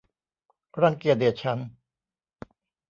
[0.81, 1.67] รังเกียจเดียดฉันท์